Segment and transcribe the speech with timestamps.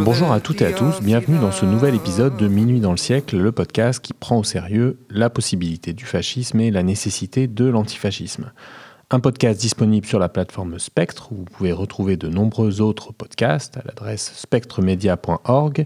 [0.00, 2.96] Bonjour à toutes et à tous, bienvenue dans ce nouvel épisode de Minuit dans le
[2.96, 7.64] siècle, le podcast qui prend au sérieux la possibilité du fascisme et la nécessité de
[7.64, 8.52] l'antifascisme.
[9.10, 13.76] Un podcast disponible sur la plateforme Spectre, où vous pouvez retrouver de nombreux autres podcasts
[13.76, 15.84] à l'adresse spectremedia.org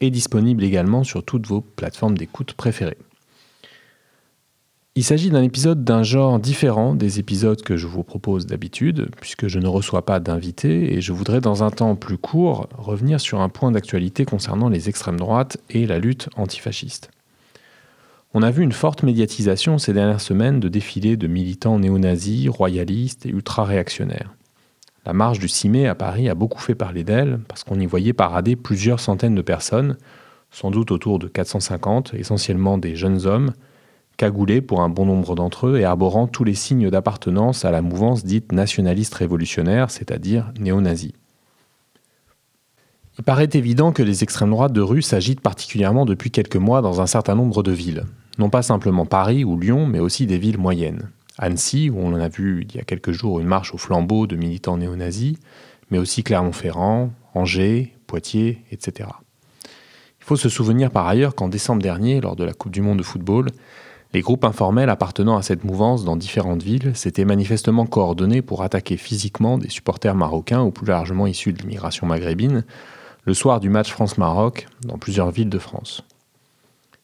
[0.00, 2.98] et disponible également sur toutes vos plateformes d'écoute préférées.
[4.98, 9.46] Il s'agit d'un épisode d'un genre différent des épisodes que je vous propose d'habitude, puisque
[9.46, 13.42] je ne reçois pas d'invités et je voudrais dans un temps plus court revenir sur
[13.42, 17.10] un point d'actualité concernant les extrêmes droites et la lutte antifasciste.
[18.32, 23.26] On a vu une forte médiatisation ces dernières semaines de défilés de militants néo-nazis, royalistes
[23.26, 24.32] et ultra-réactionnaires.
[25.04, 27.84] La marche du 6 mai à Paris a beaucoup fait parler d'elle parce qu'on y
[27.84, 29.98] voyait parader plusieurs centaines de personnes,
[30.50, 33.52] sans doute autour de 450, essentiellement des jeunes hommes,
[34.16, 37.82] cagoulés pour un bon nombre d'entre eux et arborant tous les signes d'appartenance à la
[37.82, 41.14] mouvance dite nationaliste révolutionnaire, c'est-à-dire néo-nazie.
[43.18, 47.00] Il paraît évident que les extrêmes droites de rue s'agitent particulièrement depuis quelques mois dans
[47.00, 48.04] un certain nombre de villes.
[48.38, 51.08] Non pas simplement Paris ou Lyon, mais aussi des villes moyennes.
[51.38, 54.36] Annecy, où on a vu il y a quelques jours une marche au flambeau de
[54.36, 55.36] militants néo-nazis,
[55.90, 59.08] mais aussi Clermont-Ferrand, Angers, Poitiers, etc.
[60.20, 62.98] Il faut se souvenir par ailleurs qu'en décembre dernier, lors de la Coupe du Monde
[62.98, 63.48] de football,
[64.12, 68.96] les groupes informels appartenant à cette mouvance dans différentes villes s'étaient manifestement coordonnés pour attaquer
[68.96, 72.64] physiquement des supporters marocains ou plus largement issus de l'immigration maghrébine
[73.24, 76.04] le soir du match France-Maroc dans plusieurs villes de France.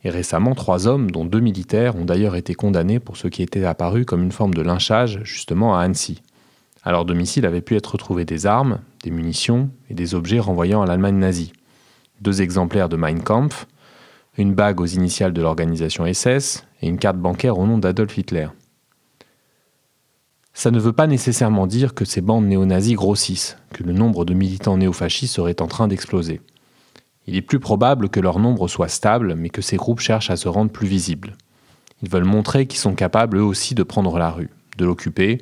[0.05, 3.65] Et récemment, trois hommes, dont deux militaires, ont d'ailleurs été condamnés pour ce qui était
[3.65, 6.23] apparu comme une forme de lynchage justement à Annecy.
[6.85, 10.83] À leur domicile avaient pu être retrouvées des armes, des munitions et des objets renvoyant
[10.83, 11.53] à l'Allemagne nazie.
[12.21, 13.67] Deux exemplaires de Mein Kampf,
[14.39, 18.49] une bague aux initiales de l'organisation SS et une carte bancaire au nom d'Adolf Hitler.
[20.55, 24.35] Ça ne veut pas nécessairement dire que ces bandes néo-nazis grossissent, que le nombre de
[24.35, 26.41] militants néofascistes serait en train d'exploser.
[27.27, 30.37] Il est plus probable que leur nombre soit stable, mais que ces groupes cherchent à
[30.37, 31.37] se rendre plus visibles.
[32.03, 35.39] Ils veulent montrer qu'ils sont capables eux aussi de prendre la rue, de l'occuper,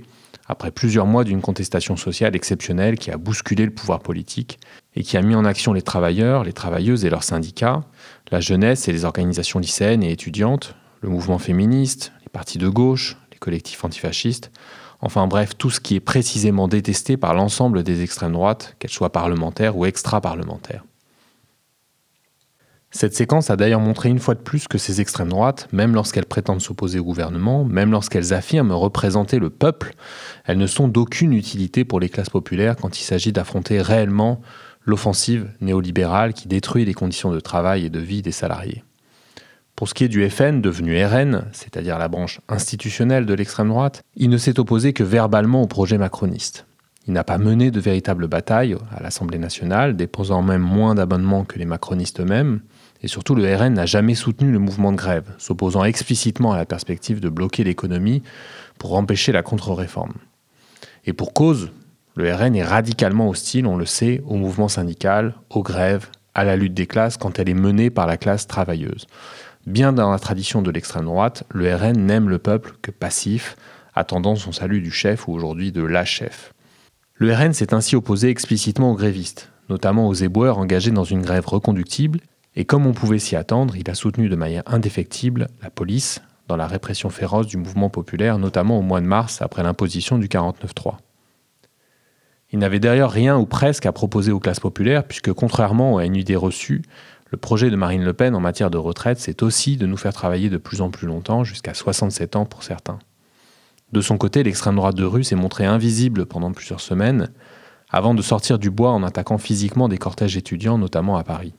[0.51, 4.59] après plusieurs mois d'une contestation sociale exceptionnelle qui a bousculé le pouvoir politique
[4.97, 7.83] et qui a mis en action les travailleurs, les travailleuses et leurs syndicats,
[8.33, 13.17] la jeunesse et les organisations lycéennes et étudiantes, le mouvement féministe, les partis de gauche,
[13.33, 14.51] les collectifs antifascistes,
[15.01, 19.13] enfin bref, tout ce qui est précisément détesté par l'ensemble des extrêmes droites, qu'elles soient
[19.13, 20.85] parlementaires ou extra-parlementaires.
[22.93, 26.27] Cette séquence a d'ailleurs montré une fois de plus que ces extrêmes droites, même lorsqu'elles
[26.27, 29.95] prétendent s'opposer au gouvernement, même lorsqu'elles affirment représenter le peuple,
[30.45, 34.41] elles ne sont d'aucune utilité pour les classes populaires quand il s'agit d'affronter réellement
[34.85, 38.83] l'offensive néolibérale qui détruit les conditions de travail et de vie des salariés.
[39.77, 44.03] Pour ce qui est du FN, devenu RN, c'est-à-dire la branche institutionnelle de l'extrême droite,
[44.17, 46.67] il ne s'est opposé que verbalement au projet macroniste.
[47.07, 51.59] Il n'a pas mené de véritable bataille à l'Assemblée nationale, déposant même moins d'abonnements que
[51.59, 52.61] les macronistes eux-mêmes,
[53.03, 56.67] et surtout le RN n'a jamais soutenu le mouvement de grève, s'opposant explicitement à la
[56.67, 58.23] perspective de bloquer l'économie
[58.79, 60.15] pour empêcher la contre-réforme.
[61.07, 61.71] Et pour cause,
[62.17, 66.57] le RN est radicalement hostile, on le sait, au mouvement syndical, aux grèves, à la
[66.57, 69.07] lutte des classes quand elle est menée par la classe travailleuse.
[69.67, 73.57] Bien dans la tradition de l'extrême droite, le RN n'aime le peuple que passif,
[73.95, 76.53] attendant son salut du chef ou aujourd'hui de la chef.
[77.15, 81.47] Le RN s'est ainsi opposé explicitement aux grévistes, notamment aux éboueurs engagés dans une grève
[81.47, 82.21] reconductible,
[82.61, 86.59] et comme on pouvait s'y attendre, il a soutenu de manière indéfectible la police dans
[86.59, 90.97] la répression féroce du mouvement populaire, notamment au mois de mars après l'imposition du 49-3.
[92.53, 96.17] Il n'avait d'ailleurs rien ou presque à proposer aux classes populaires, puisque contrairement à une
[96.17, 96.83] idée reçue,
[97.31, 100.13] le projet de Marine Le Pen en matière de retraite, c'est aussi de nous faire
[100.13, 102.99] travailler de plus en plus longtemps, jusqu'à 67 ans pour certains.
[103.93, 107.31] De son côté, l'extrême droite de rue s'est montrée invisible pendant plusieurs semaines,
[107.89, 111.55] avant de sortir du bois en attaquant physiquement des cortèges étudiants, notamment à Paris.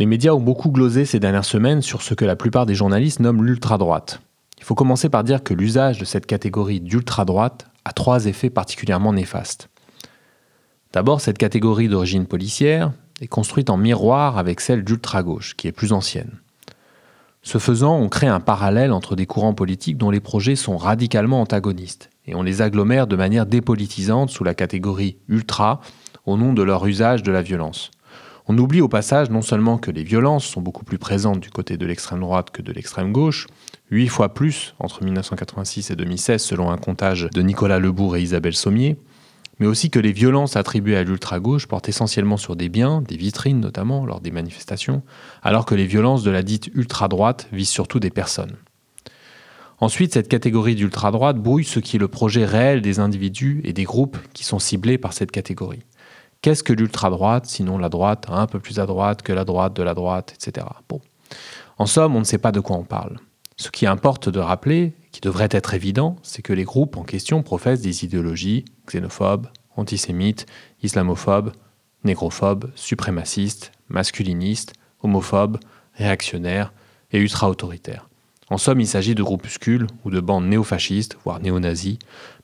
[0.00, 3.20] Les médias ont beaucoup glosé ces dernières semaines sur ce que la plupart des journalistes
[3.20, 4.22] nomment l'ultra-droite.
[4.56, 9.12] Il faut commencer par dire que l'usage de cette catégorie d'ultra-droite a trois effets particulièrement
[9.12, 9.68] néfastes.
[10.94, 15.92] D'abord, cette catégorie d'origine policière, est construite en miroir avec celle d'ultra-gauche, qui est plus
[15.92, 16.38] ancienne.
[17.42, 21.42] Ce faisant, on crée un parallèle entre des courants politiques dont les projets sont radicalement
[21.42, 25.82] antagonistes, et on les agglomère de manière dépolitisante sous la catégorie ultra,
[26.24, 27.90] au nom de leur usage de la violence.
[28.48, 31.76] On oublie au passage non seulement que les violences sont beaucoup plus présentes du côté
[31.76, 33.46] de l'extrême droite que de l'extrême gauche,
[33.90, 38.56] huit fois plus entre 1986 et 2016 selon un comptage de Nicolas Lebourg et Isabelle
[38.56, 38.96] Sommier,
[39.60, 43.60] mais aussi que les violences attribuées à l'ultra-gauche portent essentiellement sur des biens, des vitrines
[43.60, 45.02] notamment, lors des manifestations,
[45.42, 48.56] alors que les violences de la dite ultra-droite visent surtout des personnes.
[49.78, 53.84] Ensuite, cette catégorie d'ultra-droite brouille ce qui est le projet réel des individus et des
[53.84, 55.80] groupes qui sont ciblés par cette catégorie.
[56.42, 59.82] Qu'est-ce que l'ultra-droite, sinon la droite un peu plus à droite que la droite de
[59.82, 60.66] la droite, etc.
[60.88, 61.00] Bon.
[61.76, 63.18] En somme, on ne sait pas de quoi on parle.
[63.56, 67.42] Ce qui importe de rappeler, qui devrait être évident, c'est que les groupes en question
[67.42, 70.46] professent des idéologies xénophobes, antisémites,
[70.82, 71.52] islamophobes,
[72.04, 74.72] négrophobes, suprémacistes, masculinistes,
[75.02, 75.58] homophobes,
[75.94, 76.72] réactionnaires
[77.12, 78.09] et ultra-autoritaires.
[78.52, 81.98] En somme, il s'agit de groupuscules ou de bandes néofascistes, voire néo-nazis,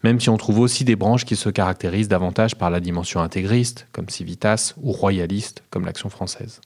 [0.05, 3.89] même si on trouve aussi des branches qui se caractérisent davantage par la dimension intégriste,
[3.91, 6.61] comme Civitas, ou royaliste, comme l'Action française.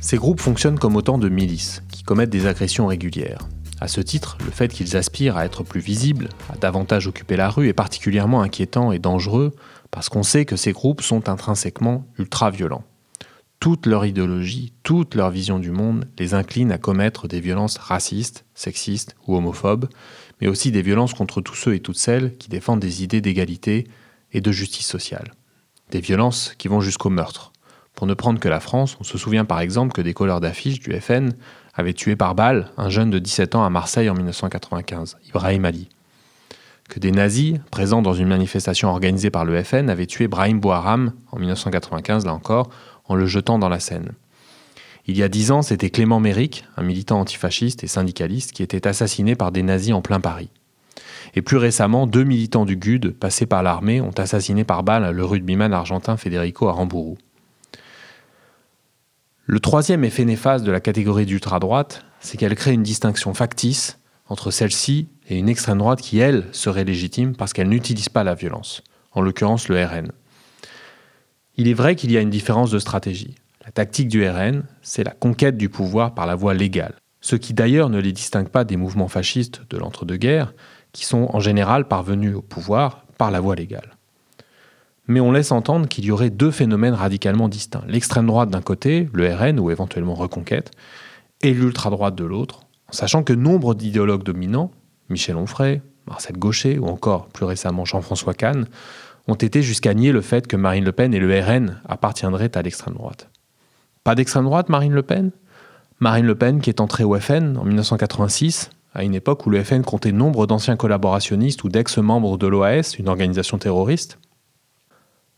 [0.00, 3.48] Ces groupes fonctionnent comme autant de milices, qui commettent des agressions régulières.
[3.80, 7.48] À ce titre, le fait qu'ils aspirent à être plus visibles, à davantage occuper la
[7.48, 9.54] rue, est particulièrement inquiétant et dangereux
[9.90, 12.84] parce qu'on sait que ces groupes sont intrinsèquement ultra-violents.
[13.58, 18.44] Toute leur idéologie, toute leur vision du monde les incline à commettre des violences racistes,
[18.54, 19.88] sexistes ou homophobes,
[20.40, 23.86] mais aussi des violences contre tous ceux et toutes celles qui défendent des idées d'égalité
[24.32, 25.32] et de justice sociale.
[25.90, 27.52] Des violences qui vont jusqu'au meurtre.
[27.94, 30.80] Pour ne prendre que la France, on se souvient par exemple que des colleurs d'affiches
[30.80, 31.32] du FN
[31.74, 35.88] avait tué par balle un jeune de 17 ans à Marseille en 1995, Ibrahim Ali.
[36.88, 41.12] Que des nazis, présents dans une manifestation organisée par le FN, avaient tué Brahim Bouharam
[41.30, 42.70] en 1995, là encore,
[43.04, 44.12] en le jetant dans la Seine.
[45.06, 48.86] Il y a dix ans, c'était Clément Méric, un militant antifasciste et syndicaliste, qui était
[48.86, 50.50] assassiné par des nazis en plein Paris.
[51.34, 55.24] Et plus récemment, deux militants du GUD, passés par l'armée, ont assassiné par balle le
[55.24, 57.16] rugbyman argentin Federico Aramburu.
[59.46, 63.98] Le troisième effet néfaste de la catégorie d'ultra-droite, c'est qu'elle crée une distinction factice
[64.28, 68.34] entre celle-ci et une extrême droite qui, elle, serait légitime parce qu'elle n'utilise pas la
[68.34, 68.82] violence,
[69.12, 70.12] en l'occurrence le RN.
[71.56, 73.34] Il est vrai qu'il y a une différence de stratégie.
[73.64, 77.52] La tactique du RN, c'est la conquête du pouvoir par la voie légale, ce qui
[77.52, 80.54] d'ailleurs ne les distingue pas des mouvements fascistes de l'entre-deux-guerres,
[80.92, 83.96] qui sont en général parvenus au pouvoir par la voie légale
[85.10, 87.82] mais on laisse entendre qu'il y aurait deux phénomènes radicalement distincts.
[87.88, 90.70] L'extrême droite d'un côté, le RN ou éventuellement Reconquête,
[91.42, 94.70] et l'ultra-droite de l'autre, en sachant que nombre d'idéologues dominants,
[95.08, 98.66] Michel Onfray, Marcel Gaucher ou encore plus récemment Jean-François Kahn,
[99.26, 102.62] ont été jusqu'à nier le fait que Marine Le Pen et le RN appartiendraient à
[102.62, 103.28] l'extrême droite.
[104.04, 105.32] Pas d'extrême droite, Marine Le Pen?
[105.98, 109.64] Marine Le Pen qui est entrée au FN en 1986, à une époque où le
[109.64, 114.18] FN comptait nombre d'anciens collaborationnistes ou d'ex-membres de l'OAS, une organisation terroriste,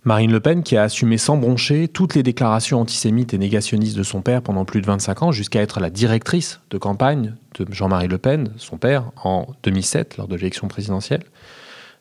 [0.04, 4.02] Marine Le Pen qui a assumé sans broncher toutes les déclarations antisémites et négationnistes de
[4.02, 8.08] son père pendant plus de 25 ans jusqu'à être la directrice de campagne de Jean-Marie
[8.08, 11.22] Le Pen, son père, en 2007 lors de l'élection présidentielle.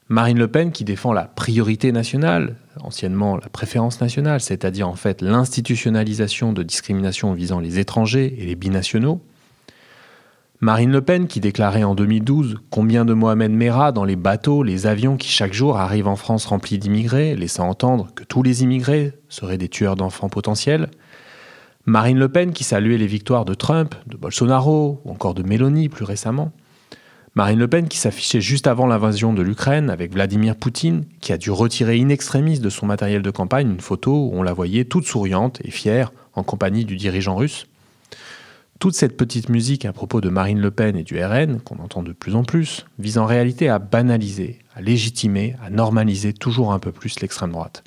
[0.10, 5.22] Marine Le Pen qui défend la priorité nationale, anciennement la préférence nationale, c'est-à-dire en fait
[5.22, 9.22] l'institutionnalisation de discrimination visant les étrangers et les binationaux.
[10.64, 14.86] Marine Le Pen qui déclarait en 2012 combien de Mohamed Merah dans les bateaux, les
[14.86, 19.14] avions qui chaque jour arrivent en France remplis d'immigrés, laissant entendre que tous les immigrés
[19.28, 20.92] seraient des tueurs d'enfants potentiels.
[21.88, 25.90] Marine Le Pen qui saluait les victoires de Trump, de Bolsonaro ou encore de Mélanie
[25.90, 26.52] plus récemment.
[27.34, 31.40] Marine Le Pen qui s'affichait juste avant l'invasion de l'Ukraine avec Vladimir Poutine, qui a
[31.40, 34.86] dû retirer in extremis de son matériel de campagne une photo où on la voyait
[34.86, 37.66] toute souriante et fière en compagnie du dirigeant russe.
[38.82, 42.02] Toute cette petite musique à propos de Marine Le Pen et du RN, qu'on entend
[42.02, 46.80] de plus en plus, vise en réalité à banaliser, à légitimer, à normaliser toujours un
[46.80, 47.84] peu plus l'extrême droite.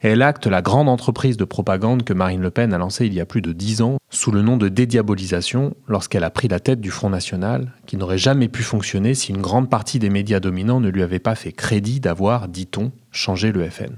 [0.00, 3.20] Elle acte la grande entreprise de propagande que Marine Le Pen a lancée il y
[3.20, 6.80] a plus de dix ans sous le nom de dédiabolisation lorsqu'elle a pris la tête
[6.80, 10.80] du Front National, qui n'aurait jamais pu fonctionner si une grande partie des médias dominants
[10.80, 13.94] ne lui avait pas fait crédit d'avoir, dit-on, changé le FN.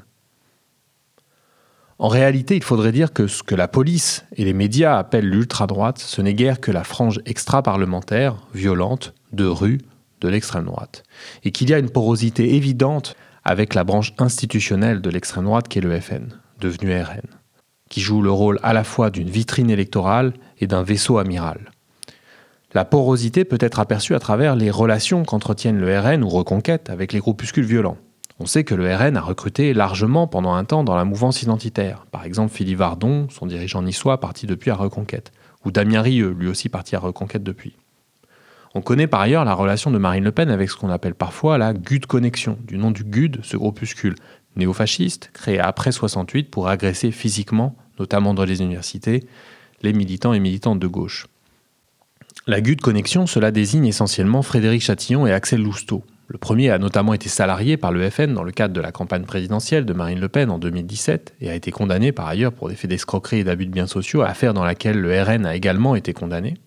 [2.01, 5.99] En réalité, il faudrait dire que ce que la police et les médias appellent l'ultra-droite,
[5.99, 9.81] ce n'est guère que la frange extra-parlementaire, violente, de rue,
[10.21, 11.03] de l'extrême droite.
[11.43, 15.79] Et qu'il y a une porosité évidente avec la branche institutionnelle de l'extrême droite qui
[15.79, 16.29] est le FN,
[16.61, 17.27] devenu RN,
[17.89, 21.73] qui joue le rôle à la fois d'une vitrine électorale et d'un vaisseau amiral.
[22.75, 27.13] La porosité peut être aperçue à travers les relations qu'entretiennent le RN ou Reconquête avec
[27.13, 27.97] les groupuscules violents.
[28.41, 32.07] On sait que le RN a recruté largement pendant un temps dans la mouvance identitaire.
[32.13, 35.33] Par exemple, Philippe Vardon, son dirigeant niçois, parti depuis à Reconquête.
[35.65, 37.75] Ou Damien Rieu, lui aussi parti à Reconquête depuis.
[38.75, 41.59] On connaît par ailleurs la relation de Marine Le Pen avec ce qu'on appelle parfois
[41.59, 44.15] la GUD Connexion, du nom du GUD, ce groupuscule
[44.55, 49.27] néofasciste créé après 68 pour agresser physiquement, notamment dans les universités,
[49.83, 51.27] les militants et militantes de gauche.
[52.47, 56.05] La GUD Connexion, cela désigne essentiellement Frédéric Chatillon et Axel Lousteau.
[56.31, 59.25] Le premier a notamment été salarié par le FN dans le cadre de la campagne
[59.25, 62.75] présidentielle de Marine Le Pen en 2017 et a été condamné par ailleurs pour des
[62.75, 66.13] faits d'escroquerie et d'abus de biens sociaux, affaire dans laquelle le RN a également été
[66.13, 66.59] condamné.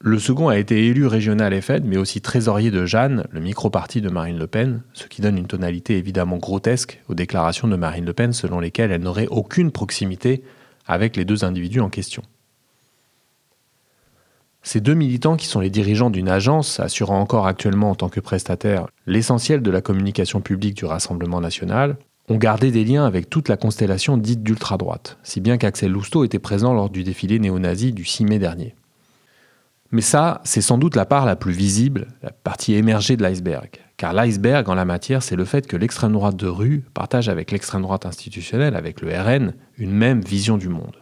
[0.00, 4.10] Le second a été élu régional FN, mais aussi trésorier de Jeanne, le micro-parti de
[4.10, 8.12] Marine Le Pen, ce qui donne une tonalité évidemment grotesque aux déclarations de Marine Le
[8.12, 10.44] Pen selon lesquelles elle n'aurait aucune proximité
[10.86, 12.22] avec les deux individus en question.
[14.68, 18.20] Ces deux militants, qui sont les dirigeants d'une agence assurant encore actuellement en tant que
[18.20, 21.96] prestataire l'essentiel de la communication publique du Rassemblement national,
[22.28, 26.38] ont gardé des liens avec toute la constellation dite d'ultra-droite, si bien qu'Axel Lousteau était
[26.38, 28.74] présent lors du défilé néo-nazi du 6 mai dernier.
[29.90, 33.70] Mais ça, c'est sans doute la part la plus visible, la partie émergée de l'iceberg.
[33.96, 37.52] Car l'iceberg en la matière, c'est le fait que l'extrême droite de rue partage avec
[37.52, 40.96] l'extrême droite institutionnelle, avec le RN, une même vision du monde.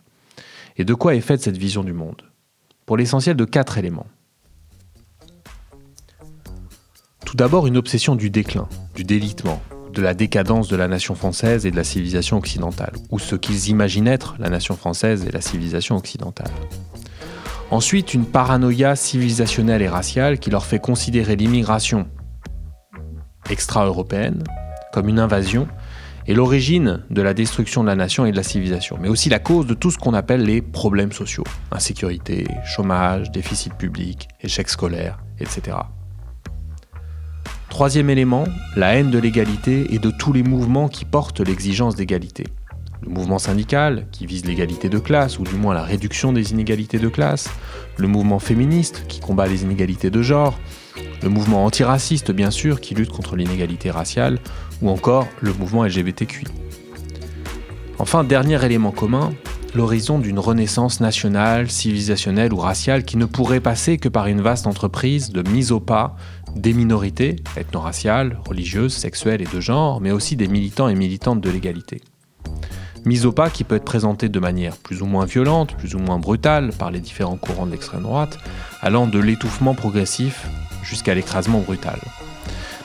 [0.77, 2.23] Et de quoi est faite cette vision du monde?
[2.87, 4.07] Pour l'essentiel de quatre éléments.
[7.25, 9.61] Tout d'abord, une obsession du déclin, du délitement,
[9.93, 13.69] de la décadence de la nation française et de la civilisation occidentale, ou ce qu'ils
[13.69, 16.51] imaginent être la nation française et la civilisation occidentale.
[17.71, 22.07] Ensuite, une paranoïa civilisationnelle et raciale qui leur fait considérer l'immigration
[23.51, 24.45] extra-européenne
[24.93, 25.67] comme une invasion
[26.29, 29.39] et l'origine de la destruction de la nation et de la civilisation, mais aussi la
[29.39, 35.19] cause de tout ce qu'on appelle les problèmes sociaux, insécurité, chômage, déficit public, échec scolaire,
[35.39, 35.77] etc.
[37.69, 42.45] Troisième élément, la haine de l'égalité et de tous les mouvements qui portent l'exigence d'égalité.
[43.03, 46.99] Le mouvement syndical, qui vise l'égalité de classe, ou du moins la réduction des inégalités
[46.99, 47.51] de classe,
[47.99, 50.59] le mouvement féministe, qui combat les inégalités de genre,
[51.23, 54.39] le mouvement antiraciste bien sûr qui lutte contre l'inégalité raciale,
[54.83, 56.47] ou encore le mouvement LGBTQI.
[57.99, 59.33] Enfin, dernier élément commun,
[59.75, 64.67] l'horizon d'une renaissance nationale, civilisationnelle ou raciale qui ne pourrait passer que par une vaste
[64.67, 66.17] entreprise de mise au pas
[66.55, 71.51] des minorités, ethno-raciales, religieuses, sexuelles et de genre, mais aussi des militants et militantes de
[71.51, 72.01] l'égalité.
[73.05, 75.99] Mise au pas qui peut être présentée de manière plus ou moins violente, plus ou
[75.99, 78.39] moins brutale par les différents courants de l'extrême droite,
[78.81, 80.47] allant de l'étouffement progressif
[80.83, 82.01] jusqu'à l'écrasement brutal.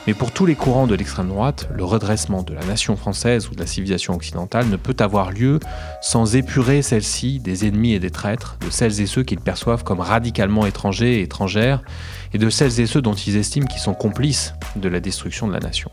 [0.06, 3.54] Mais pour tous les courants de l'extrême droite, le redressement de la nation française ou
[3.54, 5.60] de la civilisation occidentale ne peut avoir lieu
[6.00, 10.00] sans épurer celle-ci des ennemis et des traîtres, de celles et ceux qu'ils perçoivent comme
[10.00, 11.82] radicalement étrangers et étrangères,
[12.32, 15.52] et de celles et ceux dont ils estiment qu'ils sont complices de la destruction de
[15.52, 15.90] la nation.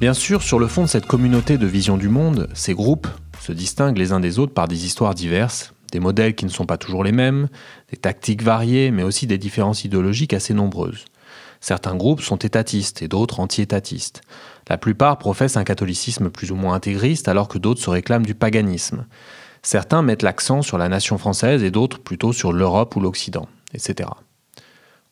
[0.00, 3.06] Bien sûr, sur le fond de cette communauté de vision du monde, ces groupes
[3.40, 6.66] se distinguent les uns des autres par des histoires diverses, des modèles qui ne sont
[6.66, 7.46] pas toujours les mêmes,
[7.88, 11.04] des tactiques variées, mais aussi des différences idéologiques assez nombreuses.
[11.60, 14.20] Certains groupes sont étatistes et d'autres anti-étatistes.
[14.68, 18.34] La plupart professent un catholicisme plus ou moins intégriste alors que d'autres se réclament du
[18.34, 19.06] paganisme.
[19.62, 24.10] Certains mettent l'accent sur la nation française et d'autres plutôt sur l'Europe ou l'Occident, etc.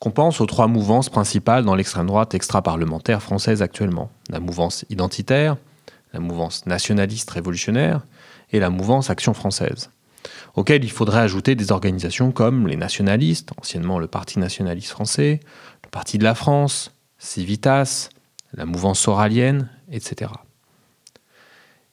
[0.01, 4.11] Qu'on pense aux trois mouvances principales dans l'extrême droite extra-parlementaire française actuellement.
[4.31, 5.57] La mouvance identitaire,
[6.13, 8.05] la mouvance nationaliste révolutionnaire
[8.51, 9.91] et la mouvance action française
[10.55, 15.41] auxquels il faudrait ajouter des organisations comme les nationalistes, anciennement le Parti nationaliste français,
[15.85, 18.09] le Parti de la France, Civitas,
[18.53, 20.31] la mouvance soralienne, etc.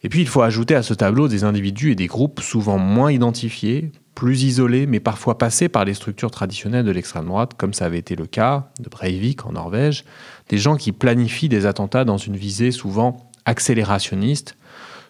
[0.04, 3.12] Et puis il faut ajouter à ce tableau des individus et des groupes souvent moins
[3.12, 7.86] identifiés, plus isolés, mais parfois passés par les structures traditionnelles de l'extrême droite, comme ça
[7.86, 10.04] avait été le cas de Breivik en Norvège,
[10.50, 14.56] des gens qui planifient des attentats dans une visée souvent accélérationniste,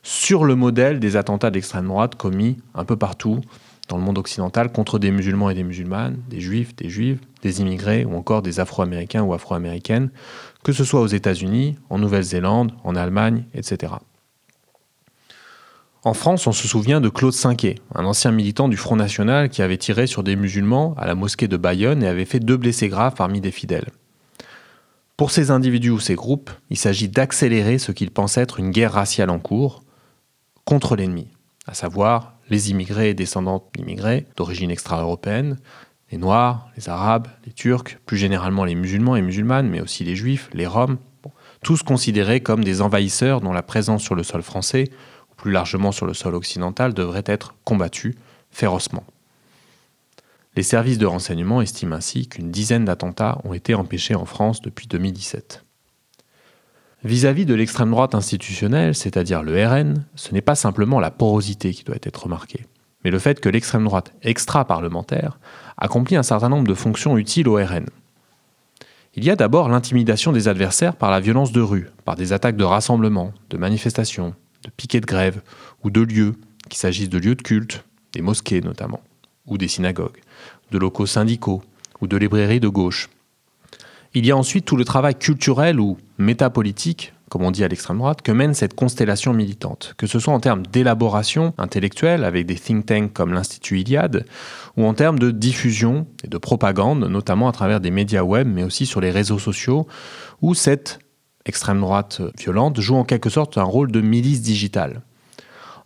[0.04, 3.42] sur le modèle des attentats d'extrême droite commis un peu partout
[3.90, 7.60] dans le monde occidental contre des musulmans et des musulmanes, des juifs, des juives, des
[7.60, 10.12] immigrés ou encore des afro-américains ou afro-américaines,
[10.64, 13.94] que ce soit aux États-Unis, en Nouvelle-Zélande, en Allemagne, etc.
[16.04, 19.62] En France, on se souvient de Claude Cinquet, un ancien militant du Front National qui
[19.62, 22.88] avait tiré sur des musulmans à la mosquée de Bayonne et avait fait deux blessés
[22.88, 23.90] graves parmi des fidèles.
[25.18, 28.94] Pour ces individus ou ces groupes, il s'agit d'accélérer ce qu'ils pensent être une guerre
[28.94, 29.84] raciale en cours,
[30.70, 31.28] contre l'ennemi,
[31.66, 35.58] à savoir les immigrés et descendants d'immigrés d'origine extra-européenne,
[36.12, 40.16] les Noirs, les Arabes, les Turcs, plus généralement les musulmans et musulmanes, mais aussi les
[40.16, 41.00] Juifs, les Roms,
[41.64, 44.92] tous considérés comme des envahisseurs dont la présence sur le sol français,
[45.32, 48.16] ou plus largement sur le sol occidental, devrait être combattue
[48.52, 49.06] férocement.
[50.56, 54.86] Les services de renseignement estiment ainsi qu'une dizaine d'attentats ont été empêchés en France depuis
[54.86, 55.66] 2017.
[57.06, 61.86] Vis-à-vis de l'extrême droite institutionnelle, c'est-à-dire le RN, ce n'est pas simplement la porosité qui
[61.86, 62.66] doit être remarquée,
[63.04, 65.40] mais le fait que l'extrême droite extra-parlementaire
[65.78, 67.86] accomplit un certain nombre de fonctions utiles au RN.
[69.16, 72.58] Il y a d'abord l'intimidation des adversaires par la violence de rue, par des attaques
[72.58, 75.42] de rassemblements, de manifestations, de piquets de grève
[75.84, 76.36] ou de lieux,
[76.68, 79.02] qu'il s'agisse de lieux de culte, des mosquées notamment,
[79.48, 80.20] ou des synagogues,
[80.72, 81.64] de locaux syndicaux
[82.02, 83.10] ou de librairies de gauche.
[84.14, 88.00] Il y a ensuite tout le travail culturel ou métapolitique comme on dit à l'extrême
[88.00, 92.56] droite, que mène cette constellation militante, que ce soit en termes d'élaboration intellectuelle avec des
[92.56, 94.26] think tanks comme l'Institut Iliade,
[94.76, 98.64] ou en termes de diffusion et de propagande, notamment à travers des médias web, mais
[98.64, 99.88] aussi sur les réseaux sociaux,
[100.42, 101.00] où cette
[101.46, 105.02] extrême droite violente joue en quelque sorte un rôle de milice digitale.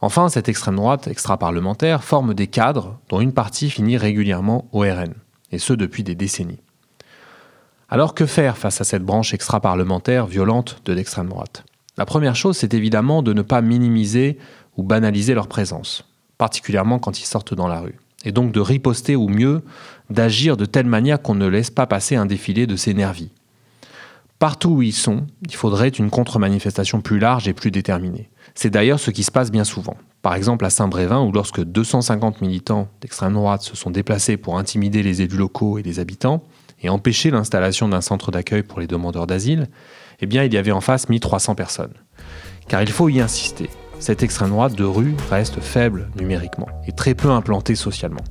[0.01, 5.13] Enfin, cette extrême droite extra-parlementaire forme des cadres dont une partie finit régulièrement au RN,
[5.51, 6.61] et ce depuis des décennies.
[7.93, 11.63] Alors que faire face à cette branche extra-parlementaire violente de l'extrême droite?
[11.95, 14.39] La première chose, c'est évidemment de ne pas minimiser
[14.77, 16.03] ou banaliser leur présence,
[16.39, 19.61] particulièrement quand ils sortent dans la rue, et donc de riposter ou mieux
[20.09, 23.29] d'agir de telle manière qu'on ne laisse pas passer un défilé de ces nervis.
[24.39, 28.31] Partout où ils sont, il faudrait une contre-manifestation plus large et plus déterminée.
[28.55, 29.97] C'est d'ailleurs ce qui se passe bien souvent.
[30.23, 35.03] Par exemple à Saint-Brévin, où lorsque 250 militants d'extrême droite se sont déplacés pour intimider
[35.03, 36.43] les élus locaux et les habitants,
[36.83, 39.67] et empêcher l'installation d'un centre d'accueil pour les demandeurs d'asile,
[40.19, 41.93] eh bien, il y avait en face 1300 personnes.
[42.67, 47.13] Car il faut y insister, cette extrême droite de rue reste faible numériquement et très
[47.13, 48.23] peu implantée socialement.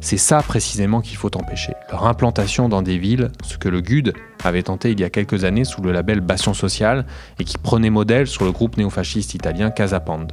[0.00, 4.12] C'est ça précisément qu'il faut empêcher, leur implantation dans des villes, ce que le GUD
[4.44, 7.06] avait tenté il y a quelques années sous le label Bastion Social
[7.38, 10.32] et qui prenait modèle sur le groupe néofasciste italien Casapande.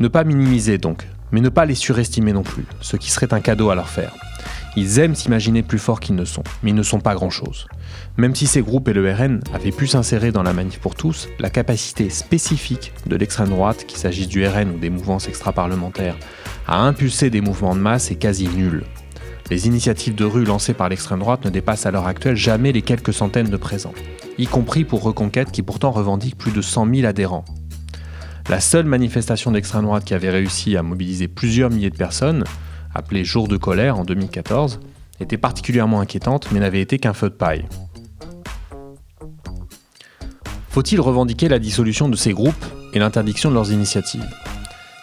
[0.00, 3.40] Ne pas minimiser donc, mais ne pas les surestimer non plus, ce qui serait un
[3.40, 4.12] cadeau à leur faire.
[4.76, 7.66] Ils aiment s'imaginer plus forts qu'ils ne sont, mais ils ne sont pas grand-chose.
[8.16, 11.28] Même si ces groupes et le RN avaient pu s'insérer dans la manif pour tous,
[11.40, 16.16] la capacité spécifique de l'extrême droite, qu'il s'agisse du RN ou des mouvances extra-parlementaires,
[16.68, 18.84] à impulser des mouvements de masse est quasi nulle.
[19.50, 22.82] Les initiatives de rue lancées par l'extrême droite ne dépassent à l'heure actuelle jamais les
[22.82, 23.94] quelques centaines de présents,
[24.38, 27.44] y compris pour Reconquête qui pourtant revendique plus de 100 000 adhérents.
[28.48, 32.44] La seule manifestation d'extrême droite qui avait réussi à mobiliser plusieurs milliers de personnes,
[32.94, 34.80] appelée Jour de colère en 2014,
[35.20, 37.66] était particulièrement inquiétante mais n'avait été qu'un feu de paille.
[40.68, 44.28] Faut-il revendiquer la dissolution de ces groupes et l'interdiction de leurs initiatives?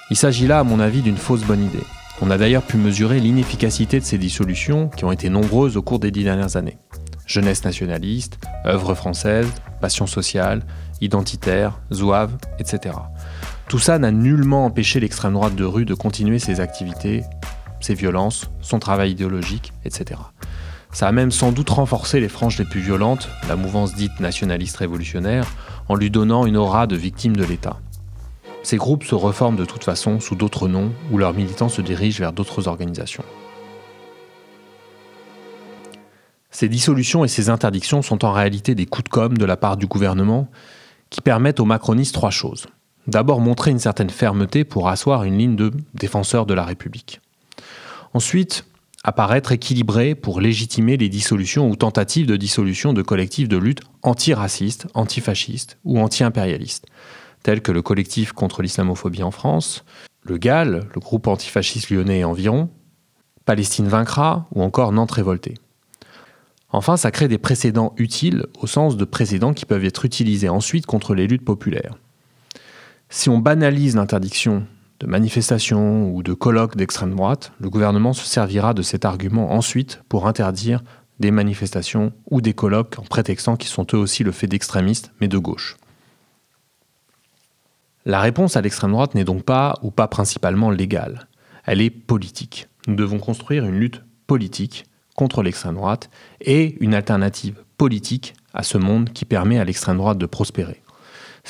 [0.09, 1.83] Il s'agit là, à mon avis, d'une fausse bonne idée.
[2.21, 5.99] On a d'ailleurs pu mesurer l'inefficacité de ces dissolutions qui ont été nombreuses au cours
[5.99, 6.77] des dix dernières années.
[7.25, 9.47] Jeunesse nationaliste, œuvre française,
[9.81, 10.63] passion sociale,
[11.01, 12.95] identitaire, zouave, etc.
[13.67, 17.23] Tout ça n'a nullement empêché l'extrême droite de rue de continuer ses activités
[17.79, 20.19] ses violences, son travail idéologique, etc.
[20.91, 24.77] Ça a même sans doute renforcé les franges les plus violentes, la mouvance dite nationaliste
[24.77, 25.45] révolutionnaire,
[25.89, 27.79] en lui donnant une aura de victime de l'État.
[28.63, 32.19] Ces groupes se reforment de toute façon sous d'autres noms ou leurs militants se dirigent
[32.19, 33.23] vers d'autres organisations.
[36.49, 39.77] Ces dissolutions et ces interdictions sont en réalité des coups de com' de la part
[39.77, 40.49] du gouvernement
[41.09, 42.67] qui permettent aux macronistes trois choses.
[43.05, 47.21] D'abord montrer une certaine fermeté pour asseoir une ligne de défenseur de la République.
[48.17, 48.65] Ensuite,
[49.03, 54.87] apparaître équilibré pour légitimer les dissolutions ou tentatives de dissolution de collectifs de lutte antiracistes,
[54.95, 56.87] antifascistes ou anti-impérialistes,
[57.43, 59.85] tels que le collectif contre l'islamophobie en France,
[60.23, 62.71] le GAL, le groupe antifasciste lyonnais et environ,
[63.45, 65.53] Palestine vaincra ou encore Nantes révoltée.
[66.71, 70.87] Enfin, ça crée des précédents utiles au sens de précédents qui peuvent être utilisés ensuite
[70.87, 71.99] contre les luttes populaires.
[73.09, 74.65] Si on banalise l'interdiction
[74.99, 80.01] de manifestations ou de colloques d'extrême droite, le gouvernement se servira de cet argument ensuite
[80.09, 80.83] pour interdire
[81.19, 85.27] des manifestations ou des colloques en prétextant qu'ils sont eux aussi le fait d'extrémistes, mais
[85.27, 85.77] de gauche.
[88.05, 91.27] La réponse à l'extrême droite n'est donc pas ou pas principalement légale,
[91.65, 92.67] elle est politique.
[92.87, 98.77] Nous devons construire une lutte politique contre l'extrême droite et une alternative politique à ce
[98.77, 100.81] monde qui permet à l'extrême droite de prospérer.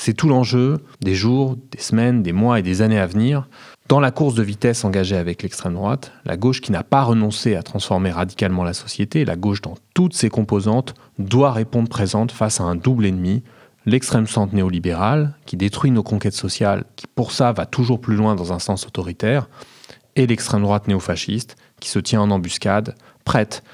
[0.00, 3.48] C'est tout l'enjeu des jours, des semaines, des mois et des années à venir
[3.88, 7.56] dans la course de vitesse engagée avec l'extrême droite, la gauche qui n'a pas renoncé
[7.56, 12.60] à transformer radicalement la société, la gauche dans toutes ses composantes, doit répondre présente face
[12.60, 13.42] à un double ennemi,
[13.86, 18.36] l'extrême centre néolibéral, qui détruit nos conquêtes sociales, qui pour ça va toujours plus loin
[18.36, 19.48] dans un sens autoritaire,
[20.14, 23.64] et l'extrême droite néofasciste, qui se tient en embuscade, prête,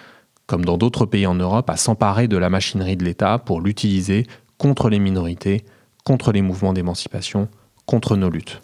[0.47, 4.27] comme dans d'autres pays en Europe, à s'emparer de la machinerie de l'État pour l'utiliser
[4.57, 5.65] contre les minorités
[6.05, 7.49] contre les mouvements d'émancipation,
[7.87, 8.61] contre nos luttes.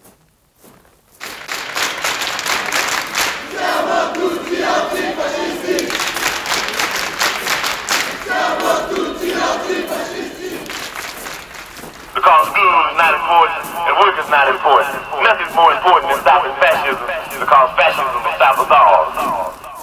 [12.14, 15.00] Because school is not important and work is not important.
[15.24, 17.06] Nothing's more important than stopping fascism
[17.40, 19.00] because fascism will stop us all.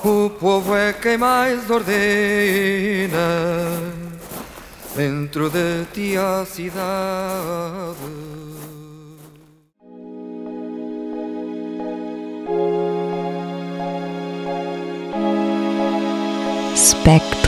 [0.05, 3.17] O povo é quem mais ordena.
[4.97, 7.93] dentro de ti ciudad.
[16.75, 17.46] Spectro.